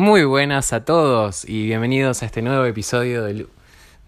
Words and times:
Muy 0.00 0.24
buenas 0.24 0.72
a 0.72 0.86
todos 0.86 1.46
y 1.46 1.66
bienvenidos 1.66 2.22
a 2.22 2.24
este 2.24 2.40
nuevo 2.40 2.64
episodio 2.64 3.22
del... 3.22 3.48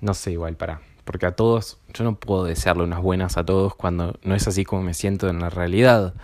No 0.01 0.15
sé, 0.15 0.33
igual, 0.33 0.57
para. 0.57 0.81
Porque 1.05 1.27
a 1.27 1.33
todos, 1.33 1.81
yo 1.93 2.03
no 2.03 2.15
puedo 2.15 2.45
desearle 2.45 2.85
unas 2.85 3.03
buenas 3.03 3.37
a 3.37 3.45
todos 3.45 3.75
cuando 3.75 4.19
no 4.23 4.35
es 4.35 4.49
así 4.49 4.65
como 4.65 4.81
me 4.81 4.95
siento 4.95 5.29
en 5.29 5.41
la 5.41 5.51
realidad. 5.51 6.15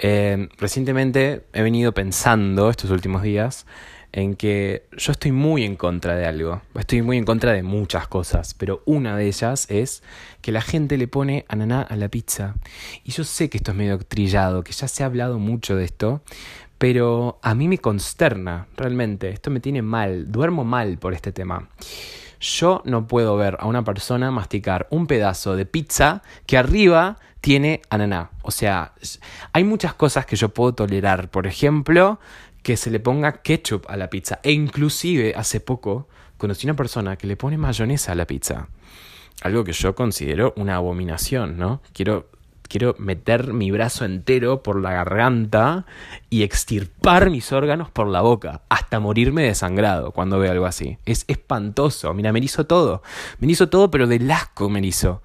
Eh, 0.00 0.48
recientemente 0.58 1.46
he 1.52 1.62
venido 1.62 1.94
pensando 1.94 2.68
estos 2.68 2.90
últimos 2.90 3.22
días 3.22 3.64
en 4.10 4.34
que 4.34 4.88
yo 4.96 5.12
estoy 5.12 5.30
muy 5.30 5.62
en 5.62 5.76
contra 5.76 6.16
de 6.16 6.26
algo. 6.26 6.62
Estoy 6.74 7.02
muy 7.02 7.16
en 7.16 7.24
contra 7.24 7.52
de 7.52 7.62
muchas 7.62 8.08
cosas, 8.08 8.54
pero 8.54 8.82
una 8.86 9.16
de 9.16 9.26
ellas 9.26 9.66
es 9.70 10.02
que 10.40 10.52
la 10.52 10.62
gente 10.62 10.96
le 10.96 11.06
pone 11.06 11.44
ananá 11.48 11.82
a 11.82 11.94
la 11.96 12.08
pizza. 12.08 12.54
Y 13.04 13.12
yo 13.12 13.24
sé 13.24 13.50
que 13.50 13.58
esto 13.58 13.70
es 13.70 13.76
medio 13.76 13.98
trillado, 13.98 14.64
que 14.64 14.72
ya 14.72 14.88
se 14.88 15.02
ha 15.02 15.06
hablado 15.06 15.38
mucho 15.38 15.76
de 15.76 15.84
esto, 15.84 16.22
pero 16.78 17.38
a 17.42 17.54
mí 17.54 17.68
me 17.68 17.78
consterna, 17.78 18.66
realmente. 18.76 19.30
Esto 19.30 19.50
me 19.50 19.60
tiene 19.60 19.82
mal, 19.82 20.30
duermo 20.30 20.64
mal 20.64 20.98
por 20.98 21.14
este 21.14 21.32
tema. 21.32 21.68
Yo 22.40 22.82
no 22.84 23.06
puedo 23.06 23.36
ver 23.36 23.56
a 23.60 23.66
una 23.66 23.82
persona 23.82 24.30
masticar 24.30 24.86
un 24.90 25.06
pedazo 25.06 25.56
de 25.56 25.64
pizza 25.64 26.22
que 26.46 26.58
arriba 26.58 27.18
tiene 27.40 27.80
ananá. 27.88 28.30
O 28.42 28.50
sea, 28.50 28.92
hay 29.52 29.64
muchas 29.64 29.94
cosas 29.94 30.26
que 30.26 30.36
yo 30.36 30.50
puedo 30.50 30.74
tolerar. 30.74 31.30
Por 31.30 31.46
ejemplo, 31.46 32.20
que 32.62 32.76
se 32.76 32.90
le 32.90 33.00
ponga 33.00 33.42
ketchup 33.42 33.86
a 33.88 33.96
la 33.96 34.10
pizza. 34.10 34.40
E 34.42 34.52
inclusive 34.52 35.32
hace 35.36 35.60
poco 35.60 36.08
conocí 36.36 36.66
una 36.66 36.76
persona 36.76 37.16
que 37.16 37.26
le 37.26 37.36
pone 37.36 37.56
mayonesa 37.56 38.12
a 38.12 38.14
la 38.16 38.26
pizza. 38.26 38.68
Algo 39.42 39.64
que 39.64 39.72
yo 39.72 39.94
considero 39.94 40.52
una 40.56 40.76
abominación, 40.76 41.58
¿no? 41.58 41.80
Quiero 41.92 42.28
quiero 42.68 42.94
meter 42.98 43.52
mi 43.52 43.70
brazo 43.70 44.04
entero 44.04 44.62
por 44.62 44.80
la 44.80 44.92
garganta 44.92 45.86
y 46.30 46.42
extirpar 46.42 47.30
mis 47.30 47.52
órganos 47.52 47.90
por 47.90 48.06
la 48.08 48.20
boca, 48.20 48.62
hasta 48.68 49.00
morirme 49.00 49.42
desangrado 49.42 50.12
cuando 50.12 50.38
veo 50.38 50.52
algo 50.52 50.66
así. 50.66 50.98
Es 51.06 51.24
espantoso. 51.28 52.12
Mira, 52.14 52.32
me 52.32 52.40
hizo 52.40 52.66
todo. 52.66 53.02
Me 53.38 53.50
hizo 53.50 53.68
todo, 53.68 53.90
pero 53.90 54.06
de 54.06 54.32
asco 54.32 54.68
me 54.68 54.80
hizo. 54.80 55.22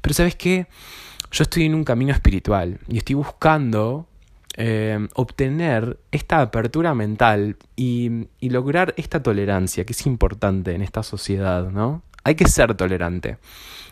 Pero 0.00 0.14
¿sabes 0.14 0.36
qué? 0.36 0.66
Yo 1.30 1.42
estoy 1.42 1.64
en 1.64 1.74
un 1.74 1.84
camino 1.84 2.12
espiritual 2.12 2.78
y 2.88 2.98
estoy 2.98 3.14
buscando 3.14 4.06
eh, 4.56 5.06
obtener 5.14 5.98
esta 6.10 6.40
apertura 6.40 6.94
mental 6.94 7.56
y 7.76 8.28
lograr 8.40 8.94
esta 8.96 9.22
tolerancia 9.22 9.84
que 9.84 9.92
es 9.92 10.06
importante 10.06 10.74
en 10.74 10.82
esta 10.82 11.02
sociedad, 11.02 11.70
¿no? 11.70 12.02
Hay 12.28 12.34
que 12.34 12.46
ser 12.46 12.74
tolerante. 12.74 13.38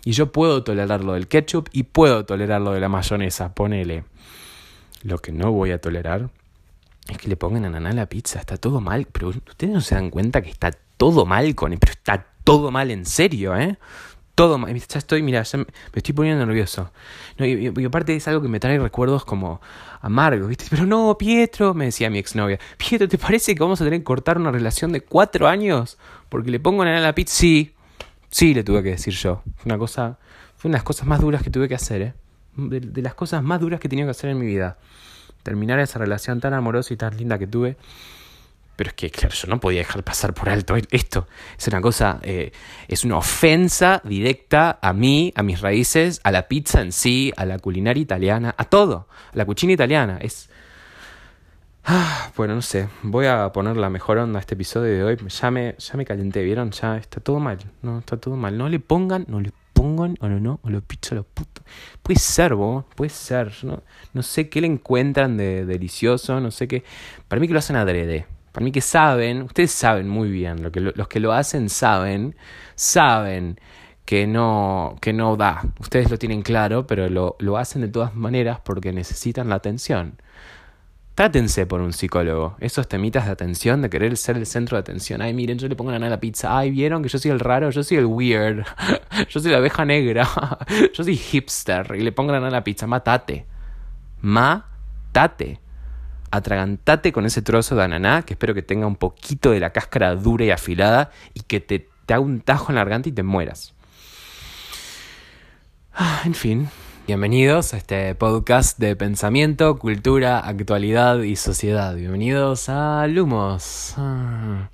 Y 0.04 0.12
yo 0.12 0.30
puedo 0.30 0.62
tolerar 0.62 1.02
lo 1.02 1.14
del 1.14 1.26
ketchup 1.26 1.70
y 1.72 1.84
puedo 1.84 2.26
tolerar 2.26 2.60
lo 2.60 2.72
de 2.72 2.80
la 2.80 2.90
mayonesa, 2.90 3.54
ponele. 3.54 4.04
Lo 5.02 5.20
que 5.20 5.32
no 5.32 5.52
voy 5.52 5.70
a 5.70 5.80
tolerar 5.80 6.28
es 7.08 7.16
que 7.16 7.28
le 7.28 7.36
pongan 7.36 7.64
ananá 7.64 7.88
a 7.88 7.94
la 7.94 8.06
pizza. 8.06 8.38
Está 8.38 8.58
todo 8.58 8.82
mal. 8.82 9.06
Pero 9.10 9.28
ustedes 9.28 9.72
no 9.72 9.80
se 9.80 9.94
dan 9.94 10.10
cuenta 10.10 10.42
que 10.42 10.50
está 10.50 10.70
todo 10.98 11.24
mal 11.24 11.54
con 11.54 11.72
él. 11.72 11.78
Pero 11.78 11.92
está 11.92 12.26
todo 12.44 12.70
mal 12.70 12.90
en 12.90 13.06
serio, 13.06 13.56
¿eh? 13.56 13.78
Todo 14.34 14.58
mal. 14.58 14.74
Ya 14.74 14.98
estoy, 14.98 15.22
mira, 15.22 15.42
me 15.54 15.64
estoy 15.94 16.14
poniendo 16.14 16.44
nervioso. 16.44 16.92
No, 17.38 17.46
y, 17.46 17.72
y, 17.74 17.84
aparte 17.86 18.14
es 18.14 18.28
algo 18.28 18.42
que 18.42 18.48
me 18.48 18.60
trae 18.60 18.78
recuerdos 18.78 19.24
como 19.24 19.62
amargos, 20.02 20.46
¿viste? 20.46 20.66
Pero 20.68 20.84
no, 20.84 21.16
Pietro, 21.16 21.72
me 21.72 21.86
decía 21.86 22.10
mi 22.10 22.18
exnovia. 22.18 22.60
Pietro, 22.76 23.08
¿te 23.08 23.16
parece 23.16 23.54
que 23.54 23.62
vamos 23.62 23.80
a 23.80 23.84
tener 23.84 23.98
que 24.00 24.04
cortar 24.04 24.36
una 24.36 24.50
relación 24.50 24.92
de 24.92 25.00
cuatro 25.00 25.48
años? 25.48 25.96
Porque 26.28 26.50
le 26.50 26.60
pongo 26.60 26.82
ananá 26.82 26.98
a 26.98 27.00
la 27.00 27.14
pizza. 27.14 27.34
Sí, 27.34 27.72
Sí, 28.30 28.54
le 28.54 28.64
tuve 28.64 28.82
que 28.82 28.90
decir 28.90 29.14
yo. 29.14 29.42
Fue 29.56 29.66
una 29.66 29.78
cosa, 29.78 30.18
fue 30.56 30.68
una 30.68 30.76
de 30.76 30.78
las 30.78 30.84
cosas 30.84 31.06
más 31.06 31.20
duras 31.20 31.42
que 31.42 31.50
tuve 31.50 31.68
que 31.68 31.74
hacer, 31.74 32.02
¿eh? 32.02 32.14
De, 32.56 33.02
las 33.02 33.14
cosas 33.14 33.42
más 33.42 33.60
duras 33.60 33.80
que 33.80 33.86
he 33.86 33.90
tenido 33.90 34.06
que 34.06 34.12
hacer 34.12 34.30
en 34.30 34.38
mi 34.38 34.46
vida. 34.46 34.78
Terminar 35.42 35.78
esa 35.78 35.98
relación 35.98 36.40
tan 36.40 36.54
amorosa 36.54 36.94
y 36.94 36.96
tan 36.96 37.16
linda 37.16 37.38
que 37.38 37.46
tuve. 37.46 37.76
Pero 38.76 38.88
es 38.88 38.94
que, 38.94 39.10
claro, 39.10 39.34
yo 39.34 39.48
no 39.48 39.58
podía 39.58 39.78
dejar 39.78 40.04
pasar 40.04 40.34
por 40.34 40.48
alto 40.48 40.74
esto. 40.90 41.26
Es 41.58 41.66
una 41.68 41.80
cosa, 41.80 42.20
eh, 42.22 42.52
es 42.88 43.04
una 43.04 43.16
ofensa 43.16 44.02
directa 44.04 44.78
a 44.82 44.92
mí, 44.92 45.32
a 45.34 45.42
mis 45.42 45.60
raíces, 45.60 46.20
a 46.24 46.30
la 46.30 46.46
pizza 46.46 46.82
en 46.82 46.92
sí, 46.92 47.32
a 47.36 47.46
la 47.46 47.58
culinaria 47.58 48.02
italiana, 48.02 48.54
a 48.58 48.64
todo, 48.64 49.08
a 49.32 49.36
la 49.36 49.46
cucina 49.46 49.72
italiana. 49.72 50.18
Es, 50.20 50.50
Ah, 51.88 52.32
bueno, 52.36 52.56
no 52.56 52.62
sé, 52.62 52.88
voy 53.02 53.26
a 53.26 53.52
poner 53.52 53.76
la 53.76 53.88
mejor 53.88 54.18
onda 54.18 54.38
a 54.38 54.40
este 54.40 54.54
episodio 54.54 54.92
de 54.92 55.04
hoy. 55.04 55.16
Ya 55.28 55.52
me, 55.52 55.76
ya 55.78 55.96
me 55.96 56.04
calenté, 56.04 56.42
¿vieron? 56.42 56.72
Ya 56.72 56.96
está 56.96 57.20
todo 57.20 57.38
mal, 57.38 57.58
no, 57.80 58.00
está 58.00 58.16
todo 58.16 58.34
mal. 58.34 58.58
No 58.58 58.68
le 58.68 58.80
pongan, 58.80 59.24
no 59.28 59.40
le 59.40 59.52
pongan, 59.72 60.16
o 60.20 60.28
no, 60.28 60.40
no, 60.40 60.58
o 60.64 60.70
lo 60.70 60.80
picho 60.80 61.14
a 61.14 61.18
los 61.18 61.26
putos. 61.26 61.64
Puede 62.02 62.18
ser, 62.18 62.56
vos, 62.56 62.84
puede 62.96 63.10
ser. 63.10 63.52
No, 63.62 63.84
no 64.14 64.22
sé 64.24 64.48
qué 64.48 64.60
le 64.60 64.66
encuentran 64.66 65.36
de 65.36 65.64
delicioso, 65.64 66.40
no 66.40 66.50
sé 66.50 66.66
qué. 66.66 66.82
Para 67.28 67.38
mí 67.38 67.46
que 67.46 67.52
lo 67.52 67.60
hacen 67.60 67.76
adrede. 67.76 68.26
Para 68.50 68.64
mí 68.64 68.72
que 68.72 68.80
saben, 68.80 69.42
ustedes 69.42 69.70
saben 69.70 70.08
muy 70.08 70.28
bien, 70.28 70.64
lo 70.64 70.72
que 70.72 70.80
los 70.80 71.06
que 71.06 71.20
lo 71.20 71.32
hacen 71.32 71.68
saben, 71.68 72.34
saben 72.74 73.60
que 74.04 74.26
no, 74.26 74.96
que 75.00 75.12
no 75.12 75.36
da. 75.36 75.62
Ustedes 75.78 76.10
lo 76.10 76.18
tienen 76.18 76.42
claro, 76.42 76.84
pero 76.84 77.08
lo, 77.08 77.36
lo 77.38 77.58
hacen 77.58 77.82
de 77.82 77.88
todas 77.88 78.16
maneras 78.16 78.58
porque 78.64 78.92
necesitan 78.92 79.50
la 79.50 79.54
atención. 79.54 80.16
Trátense 81.16 81.64
por 81.64 81.80
un 81.80 81.94
psicólogo. 81.94 82.58
Esos 82.60 82.88
temitas 82.88 83.24
de 83.24 83.32
atención, 83.32 83.80
de 83.80 83.88
querer 83.88 84.18
ser 84.18 84.36
el 84.36 84.44
centro 84.44 84.76
de 84.76 84.80
atención. 84.80 85.22
Ay, 85.22 85.32
miren, 85.32 85.58
yo 85.58 85.66
le 85.66 85.74
pongo 85.74 85.90
la 85.90 85.96
a 85.96 86.10
la 86.10 86.20
pizza. 86.20 86.58
Ay, 86.58 86.70
vieron 86.70 87.02
que 87.02 87.08
yo 87.08 87.18
soy 87.18 87.30
el 87.30 87.40
raro, 87.40 87.70
yo 87.70 87.82
soy 87.82 87.96
el 87.96 88.04
weird. 88.04 88.66
yo 89.30 89.40
soy 89.40 89.50
la 89.50 89.56
abeja 89.56 89.86
negra. 89.86 90.28
yo 90.92 91.02
soy 91.02 91.16
hipster. 91.16 91.94
Y 91.96 92.02
le 92.02 92.12
pongo 92.12 92.32
la 92.32 92.46
a 92.46 92.50
la 92.50 92.62
pizza. 92.62 92.86
Matate. 92.86 93.46
Matate. 94.20 95.58
Atragantate 96.30 97.12
con 97.12 97.24
ese 97.24 97.40
trozo 97.40 97.74
de 97.76 97.84
ananá, 97.84 98.20
que 98.20 98.34
espero 98.34 98.52
que 98.52 98.60
tenga 98.60 98.86
un 98.86 98.96
poquito 98.96 99.52
de 99.52 99.60
la 99.60 99.70
cáscara 99.70 100.14
dura 100.16 100.44
y 100.44 100.50
afilada 100.50 101.10
y 101.32 101.40
que 101.40 101.60
te, 101.60 101.88
te 102.04 102.12
haga 102.12 102.20
un 102.20 102.40
tajo 102.42 102.72
en 102.72 102.74
la 102.74 102.82
garganta 102.82 103.08
y 103.08 103.12
te 103.12 103.22
mueras. 103.22 103.72
Ah, 105.94 106.20
en 106.26 106.34
fin, 106.34 106.68
Bienvenidos 107.06 107.72
a 107.72 107.76
este 107.76 108.16
podcast 108.16 108.80
de 108.80 108.96
pensamiento, 108.96 109.78
cultura, 109.78 110.40
actualidad 110.40 111.20
y 111.20 111.36
sociedad. 111.36 111.94
Bienvenidos 111.94 112.68
a 112.68 113.06
Lumos. 113.06 113.94
Ah. 113.96 114.68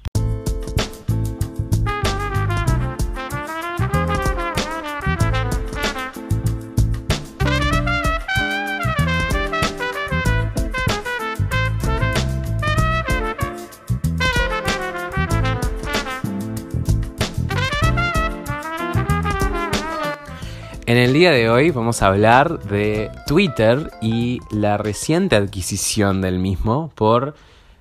En 20.93 20.99
el 20.99 21.15
día 21.15 21.31
de 21.31 21.49
hoy 21.49 21.71
vamos 21.71 22.03
a 22.03 22.09
hablar 22.09 22.65
de 22.65 23.11
Twitter 23.27 23.91
y 24.03 24.41
la 24.51 24.77
reciente 24.77 25.37
adquisición 25.37 26.21
del 26.21 26.39
mismo 26.39 26.93
por 26.95 27.35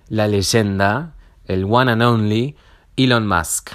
la 0.08 0.30
leyenda, 0.30 1.14
el 1.46 1.66
one 1.66 1.92
and 1.92 2.04
only 2.04 2.56
Elon 2.96 3.28
Musk. 3.28 3.72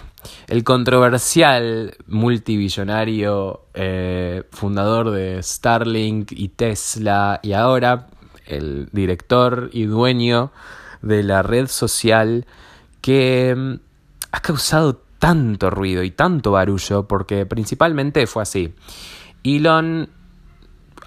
El 0.49 0.65
controversial 0.65 1.99
multibillonario 2.07 3.67
eh, 3.75 4.45
fundador 4.53 5.11
de 5.11 5.43
Starlink 5.43 6.33
y 6.33 6.49
Tesla 6.49 7.39
y 7.43 7.53
ahora 7.53 8.07
el 8.47 8.89
director 8.91 9.69
y 9.71 9.85
dueño 9.85 10.51
de 11.03 11.23
la 11.23 11.43
red 11.43 11.67
social 11.67 12.47
que 13.03 13.55
mm, 13.55 13.75
ha 14.33 14.41
causado 14.41 15.03
tanto 15.19 15.69
ruido 15.69 16.03
y 16.05 16.11
tanto 16.11 16.53
barullo 16.53 17.07
porque 17.07 17.45
principalmente 17.45 18.27
fue 18.27 18.43
así. 18.43 18.73
Elon, 19.45 20.09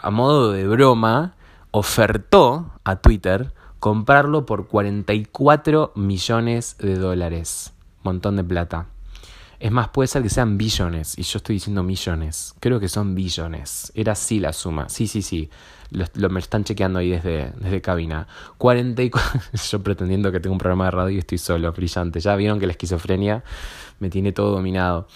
a 0.01 0.09
modo 0.09 0.51
de 0.51 0.67
broma, 0.67 1.35
ofertó 1.71 2.71
a 2.83 2.97
Twitter 2.97 3.53
comprarlo 3.79 4.45
por 4.45 4.67
44 4.67 5.93
millones 5.95 6.77
de 6.79 6.95
dólares. 6.95 7.73
Montón 8.03 8.35
de 8.35 8.43
plata. 8.43 8.87
Es 9.59 9.71
más, 9.71 9.89
puede 9.89 10.07
ser 10.07 10.23
que 10.23 10.29
sean 10.29 10.57
billones, 10.57 11.17
y 11.17 11.23
yo 11.23 11.37
estoy 11.37 11.55
diciendo 11.55 11.83
millones. 11.83 12.55
Creo 12.61 12.79
que 12.79 12.87
son 12.87 13.13
billones. 13.13 13.91
Era 13.93 14.13
así 14.13 14.39
la 14.39 14.53
suma. 14.53 14.87
Sí, 14.87 15.05
sí, 15.07 15.21
sí. 15.21 15.49
Lo, 15.91 16.29
me 16.29 16.39
están 16.39 16.63
chequeando 16.63 16.99
ahí 16.99 17.09
desde, 17.09 17.51
desde 17.59 17.81
cabina. 17.81 18.27
44. 18.57 19.41
yo 19.71 19.83
pretendiendo 19.83 20.31
que 20.31 20.39
tengo 20.39 20.53
un 20.53 20.59
programa 20.59 20.85
de 20.85 20.91
radio 20.91 21.15
y 21.15 21.19
estoy 21.19 21.39
solo, 21.39 21.71
brillante. 21.73 22.21
Ya 22.21 22.35
vieron 22.37 22.59
que 22.59 22.67
la 22.67 22.71
esquizofrenia 22.71 23.43
me 23.99 24.09
tiene 24.09 24.31
todo 24.31 24.51
dominado. 24.51 25.07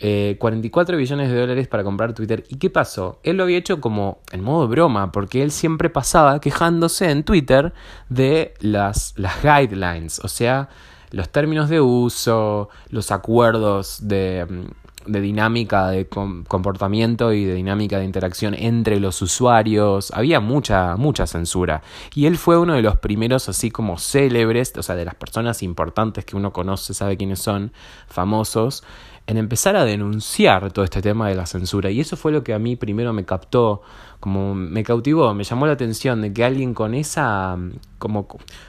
44 0.00 0.96
eh, 0.96 0.98
billones 0.98 1.30
de 1.30 1.38
dólares 1.38 1.68
para 1.68 1.84
comprar 1.84 2.14
Twitter. 2.14 2.44
¿Y 2.48 2.56
qué 2.56 2.70
pasó? 2.70 3.20
Él 3.22 3.36
lo 3.36 3.44
había 3.44 3.58
hecho 3.58 3.80
como 3.80 4.18
en 4.32 4.42
modo 4.42 4.66
broma, 4.66 5.12
porque 5.12 5.42
él 5.42 5.52
siempre 5.52 5.88
pasaba 5.88 6.40
quejándose 6.40 7.10
en 7.10 7.22
Twitter 7.22 7.72
de 8.08 8.54
las, 8.60 9.14
las 9.16 9.40
guidelines, 9.42 10.18
o 10.18 10.28
sea, 10.28 10.68
los 11.14 11.28
términos 11.28 11.68
de 11.68 11.80
uso, 11.80 12.68
los 12.90 13.12
acuerdos 13.12 14.08
de, 14.08 14.46
mm, 14.48 15.12
de 15.12 15.20
dinámica 15.20 15.88
de 15.88 16.06
comportamiento 16.06 17.32
y 17.32 17.44
de 17.44 17.54
dinámica 17.54 17.98
de 17.98 18.04
interacción 18.04 18.54
entre 18.54 18.98
los 19.00 19.20
usuarios. 19.22 20.10
Había 20.12 20.40
mucha, 20.40 20.96
mucha 20.96 21.26
censura. 21.26 21.82
Y 22.14 22.26
él 22.26 22.36
fue 22.36 22.58
uno 22.58 22.74
de 22.74 22.82
los 22.82 22.96
primeros 22.96 23.48
así 23.48 23.70
como 23.70 23.98
célebres, 23.98 24.72
o 24.76 24.82
sea, 24.82 24.96
de 24.96 25.04
las 25.04 25.14
personas 25.14 25.62
importantes 25.62 26.24
que 26.24 26.36
uno 26.36 26.52
conoce, 26.52 26.94
sabe 26.94 27.16
quiénes 27.16 27.38
son, 27.38 27.72
famosos, 28.08 28.82
en 29.26 29.36
empezar 29.36 29.76
a 29.76 29.84
denunciar 29.84 30.72
todo 30.72 30.84
este 30.84 31.00
tema 31.00 31.28
de 31.28 31.34
la 31.34 31.46
censura. 31.46 31.90
Y 31.90 32.00
eso 32.00 32.16
fue 32.16 32.32
lo 32.32 32.42
que 32.42 32.54
a 32.54 32.58
mí 32.58 32.76
primero 32.76 33.12
me 33.12 33.24
captó, 33.24 33.82
como 34.20 34.54
me 34.54 34.82
cautivó, 34.82 35.32
me 35.34 35.44
llamó 35.44 35.66
la 35.66 35.72
atención 35.74 36.22
de 36.22 36.32
que 36.32 36.44
alguien 36.44 36.74
con 36.74 36.94
esa, 36.94 37.56
como, 37.98 38.26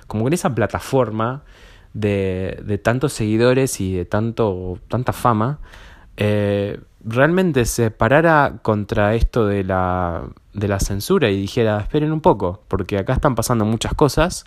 como 0.08 0.24
con 0.24 0.34
esa 0.34 0.54
plataforma 0.54 1.44
de, 1.96 2.62
de 2.64 2.78
tantos 2.78 3.14
seguidores 3.14 3.80
y 3.80 3.94
de 3.94 4.06
tanto, 4.06 4.78
tanta 4.90 5.14
fama, 5.14 5.60
eh, 6.18 6.80
realmente 7.04 7.66
se 7.66 7.90
parara 7.90 8.60
contra 8.62 9.16
esto 9.16 9.48
de 9.48 9.64
la, 9.64 10.26
de 10.54 10.68
la 10.68 10.80
censura 10.80 11.30
y 11.30 11.40
dijera, 11.40 11.80
esperen 11.80 12.12
un 12.12 12.22
poco, 12.22 12.62
porque 12.68 12.98
acá 12.98 13.14
están 13.14 13.34
pasando 13.34 13.64
muchas 13.64 13.94
cosas, 13.94 14.44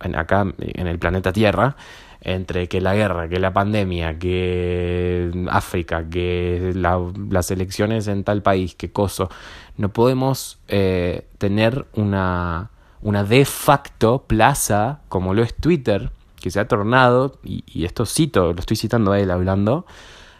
en, 0.00 0.16
acá 0.16 0.46
en 0.58 0.86
el 0.86 0.98
planeta 1.00 1.32
Tierra, 1.32 1.76
entre 2.20 2.68
que 2.68 2.80
la 2.80 2.94
guerra, 2.94 3.28
que 3.28 3.40
la 3.40 3.52
pandemia, 3.52 4.16
que 4.16 5.32
África, 5.50 6.08
que 6.08 6.72
las 6.74 7.50
elecciones 7.50 8.06
en 8.06 8.22
tal 8.22 8.42
país, 8.42 8.76
que 8.76 8.92
coso, 8.92 9.28
no 9.76 9.92
podemos 9.92 10.60
eh, 10.68 11.26
tener 11.38 11.84
una, 11.94 12.70
una 13.00 13.24
de 13.24 13.44
facto 13.44 14.22
plaza 14.28 15.00
como 15.08 15.34
lo 15.34 15.42
es 15.42 15.52
Twitter, 15.54 16.12
que 16.42 16.50
se 16.50 16.60
ha 16.60 16.68
tornado, 16.68 17.38
y, 17.44 17.84
esto 17.84 18.04
cito, 18.04 18.52
lo 18.52 18.58
estoy 18.58 18.76
citando 18.76 19.12
a 19.12 19.20
él 19.20 19.30
hablando, 19.30 19.86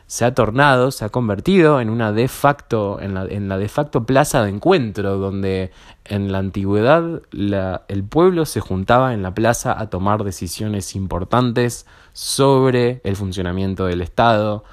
se 0.07 0.27
ha 0.27 0.35
tornado, 0.35 0.91
se 0.91 1.07
ha 1.07 1.09
convertido 1.09 1.81
en 1.81 1.89
una 1.89 2.13
de 2.13 2.29
facto, 2.29 3.01
en 3.01 3.15
la, 3.15 3.57
de 3.57 3.69
facto 3.69 4.05
plaza 4.05 4.43
de 4.43 4.51
encuentro, 4.51 5.17
donde 5.17 5.71
en 6.05 6.33
la 6.33 6.39
antigüedad 6.39 7.23
el 7.33 8.05
pueblo 8.05 8.45
se 8.45 8.61
juntaba 8.61 9.15
en 9.15 9.23
la 9.23 9.33
plaza 9.33 9.79
a 9.79 9.89
tomar 9.89 10.25
decisiones 10.25 10.95
importantes 10.97 11.87
sobre 12.13 13.01
el 13.05 13.17
funcionamiento 13.17 13.87
del 13.87 14.03
Estado, 14.03 14.65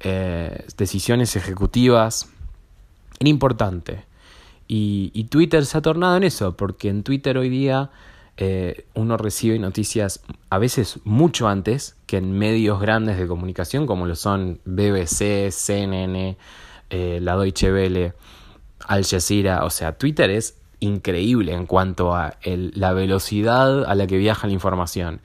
eh, 0.00 0.66
decisiones 0.76 1.34
ejecutivas. 1.34 2.28
Era 3.18 3.30
importante. 3.30 4.04
Y, 4.68 5.10
y 5.14 5.24
Twitter 5.24 5.64
se 5.64 5.78
ha 5.78 5.82
tornado 5.82 6.16
en 6.16 6.22
eso, 6.22 6.56
porque 6.56 6.90
en 6.90 7.02
Twitter 7.02 7.38
hoy 7.38 7.48
día 7.48 7.90
eh, 8.38 8.84
uno 8.94 9.16
recibe 9.16 9.58
noticias 9.58 10.20
a 10.50 10.58
veces 10.58 11.00
mucho 11.04 11.48
antes 11.48 11.96
que 12.06 12.18
en 12.18 12.32
medios 12.32 12.80
grandes 12.80 13.18
de 13.18 13.26
comunicación 13.26 13.86
como 13.86 14.06
lo 14.06 14.14
son 14.14 14.60
BBC, 14.66 15.50
CNN, 15.50 16.36
eh, 16.90 17.18
la 17.22 17.36
Deutsche 17.36 17.72
Welle, 17.72 18.12
Al 18.86 19.06
Jazeera. 19.06 19.64
O 19.64 19.70
sea, 19.70 19.96
Twitter 19.96 20.30
es 20.30 20.58
increíble 20.80 21.54
en 21.54 21.64
cuanto 21.64 22.14
a 22.14 22.36
la 22.44 22.92
velocidad 22.92 23.84
a 23.84 23.94
la 23.94 24.06
que 24.06 24.18
viaja 24.18 24.46
la 24.46 24.52
información. 24.52 25.20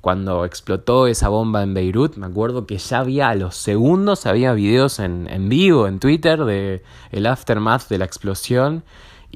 Cuando 0.00 0.44
explotó 0.44 1.06
esa 1.06 1.28
bomba 1.30 1.62
en 1.62 1.74
Beirut, 1.74 2.16
me 2.16 2.26
acuerdo 2.26 2.66
que 2.66 2.76
ya 2.76 2.98
había 2.98 3.30
a 3.30 3.34
los 3.34 3.56
segundos 3.56 4.26
había 4.26 4.52
videos 4.52 4.98
en, 4.98 5.26
en 5.28 5.48
vivo 5.48 5.88
en 5.88 5.98
Twitter 5.98 6.44
de 6.44 6.82
el 7.10 7.26
aftermath 7.26 7.88
de 7.88 7.98
la 7.98 8.04
explosión 8.04 8.84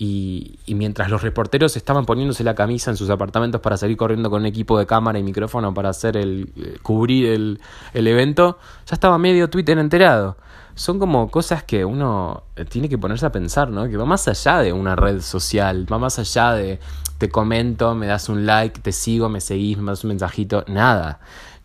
y, 0.01 0.59
mientras 0.69 1.11
los 1.11 1.23
reporteros 1.23 1.77
estaban 1.77 2.07
poniéndose 2.07 2.45
la 2.45 2.55
camisa 2.55 2.93
en 2.93 2.97
sus 2.97 3.11
apartamentos 3.11 3.61
para 3.61 3.77
salir 3.77 3.97
corriendo 3.97 4.31
con 4.31 4.43
un 4.43 4.47
equipo 4.47 4.79
de 4.79 4.87
cámara 4.87 5.19
y 5.19 5.25
micrófono 5.25 5.75
para 5.75 5.89
hacer 5.89 6.17
el 6.17 6.53
eh, 6.57 6.79
cubrir 6.83 7.27
el, 7.27 7.61
el 7.95 8.07
evento, 8.07 8.59
ya 8.87 8.95
estaba 8.95 9.19
medio 9.19 9.51
Twitter 9.51 9.77
enterado. 9.77 10.37
Son 10.77 11.01
como 11.01 11.29
cosas 11.33 11.65
que 11.65 11.85
uno 11.85 12.45
eh, 12.55 12.65
tiene 12.65 12.89
que 12.89 12.97
ponerse 12.97 13.27
a 13.27 13.33
pensar, 13.33 13.71
¿no? 13.71 13.89
Que 13.89 13.97
va 13.97 14.05
más 14.05 14.29
allá 14.29 14.59
de 14.59 14.73
una 14.73 14.95
red 14.95 15.21
social, 15.21 15.93
va 15.93 15.99
más 15.99 16.21
allá 16.21 16.53
de 16.53 16.79
te 17.19 17.29
comento, 17.29 17.97
me 17.97 18.07
das 18.07 18.29
un 18.29 18.47
like, 18.47 18.81
te 18.81 18.93
sigo, 18.93 19.29
me 19.29 19.41
seguís, 19.41 19.79
me 19.79 19.91
das 19.91 20.05
un 20.05 20.09
mensajito, 20.11 20.65
nada. 20.69 21.19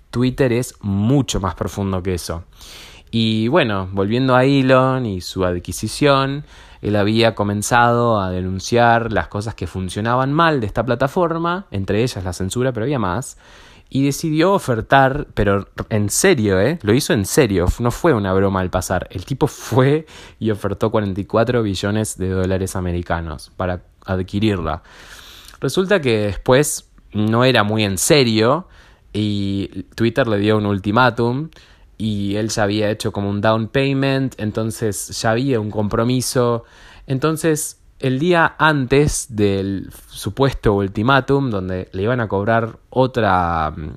Twitter 0.09 0.51
es 0.53 0.73
mucho 0.81 1.39
más 1.39 1.53
profundo 1.53 2.01
que 2.01 2.15
eso. 2.15 2.45
Y 3.11 3.47
bueno, 3.47 3.87
volviendo 3.91 4.35
a 4.35 4.43
Elon 4.43 5.05
y 5.05 5.21
su 5.21 5.45
adquisición, 5.45 6.45
él 6.83 6.97
había 6.97 7.33
comenzado 7.33 8.19
a 8.19 8.29
denunciar 8.29 9.13
las 9.13 9.29
cosas 9.29 9.55
que 9.55 9.67
funcionaban 9.67 10.33
mal 10.33 10.59
de 10.59 10.67
esta 10.67 10.85
plataforma, 10.85 11.65
entre 11.71 12.03
ellas 12.03 12.21
la 12.25 12.33
censura, 12.33 12.73
pero 12.73 12.83
había 12.83 12.99
más, 12.99 13.37
y 13.89 14.03
decidió 14.03 14.51
ofertar, 14.51 15.27
pero 15.33 15.69
en 15.87 16.09
serio, 16.09 16.59
¿eh? 16.59 16.79
Lo 16.81 16.93
hizo 16.93 17.13
en 17.13 17.25
serio, 17.25 17.67
no 17.79 17.89
fue 17.89 18.13
una 18.13 18.33
broma 18.33 18.59
al 18.59 18.69
pasar. 18.69 19.07
El 19.11 19.23
tipo 19.23 19.47
fue 19.47 20.05
y 20.39 20.51
ofertó 20.51 20.91
44 20.91 21.63
billones 21.63 22.17
de 22.17 22.29
dólares 22.29 22.75
americanos 22.75 23.49
para 23.55 23.83
adquirirla. 24.05 24.83
Resulta 25.61 26.01
que 26.01 26.17
después 26.17 26.89
no 27.13 27.45
era 27.45 27.63
muy 27.63 27.85
en 27.85 27.97
serio 27.97 28.67
y 29.13 29.85
Twitter 29.95 30.27
le 30.27 30.37
dio 30.39 30.57
un 30.57 30.65
ultimátum 30.65 31.49
y 32.03 32.35
él 32.35 32.49
ya 32.49 32.63
había 32.63 32.89
hecho 32.89 33.13
como 33.13 33.29
un 33.29 33.39
down 33.39 33.69
payment, 33.69 34.35
entonces 34.37 35.21
ya 35.21 35.31
había 35.31 35.61
un 35.61 35.71
compromiso. 35.71 36.65
Entonces, 37.07 37.79
el 37.99 38.19
día 38.19 38.55
antes 38.57 39.27
del 39.29 39.89
supuesto 40.09 40.73
ultimátum, 40.73 41.49
donde 41.49 41.87
le 41.93 42.03
iban 42.03 42.19
a 42.19 42.27
cobrar 42.27 42.77
otra 42.89 43.71
mm, 43.71 43.93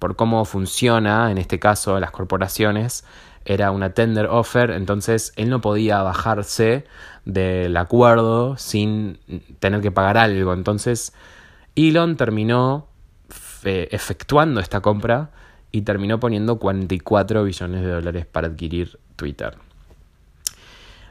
por 0.00 0.16
cómo 0.16 0.44
funciona, 0.44 1.30
en 1.30 1.38
este 1.38 1.60
caso 1.60 2.00
las 2.00 2.10
corporaciones, 2.10 3.04
era 3.44 3.70
una 3.70 3.90
tender 3.90 4.26
offer, 4.26 4.72
entonces 4.72 5.32
él 5.36 5.48
no 5.48 5.60
podía 5.60 6.02
bajarse 6.02 6.84
del 7.24 7.76
acuerdo 7.76 8.56
sin 8.56 9.20
tener 9.60 9.80
que 9.80 9.92
pagar 9.92 10.18
algo. 10.18 10.54
Entonces, 10.54 11.12
Elon 11.76 12.16
terminó 12.16 12.88
efectuando 13.62 14.60
esta 14.60 14.80
compra 14.80 15.30
y 15.74 15.82
terminó 15.82 16.20
poniendo 16.20 16.60
44 16.60 17.42
billones 17.42 17.82
de 17.82 17.90
dólares 17.90 18.26
para 18.26 18.46
adquirir 18.46 18.96
Twitter. 19.16 19.56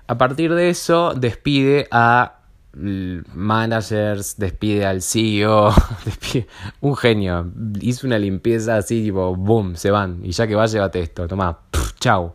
A 0.08 0.18
partir 0.18 0.54
de 0.54 0.70
eso 0.70 1.14
despide 1.14 1.90
a 1.92 2.40
managers, 2.74 4.38
despide 4.38 4.86
al 4.86 5.02
CEO, 5.02 5.74
despide, 6.06 6.48
un 6.80 6.96
genio, 6.96 7.52
hizo 7.82 8.08
una 8.08 8.18
limpieza 8.18 8.78
así 8.78 9.04
tipo, 9.04 9.36
boom, 9.36 9.76
se 9.76 9.92
van, 9.92 10.22
y 10.24 10.32
ya 10.32 10.48
que 10.48 10.56
va, 10.56 10.66
llévate 10.66 11.02
esto, 11.02 11.28
toma, 11.28 11.60
chau. 12.00 12.34